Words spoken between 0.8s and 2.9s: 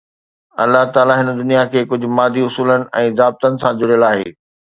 تعاليٰ هن دنيا کي ڪجهه مادي اصولن